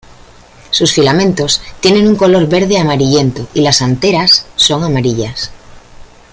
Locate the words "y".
3.53-3.61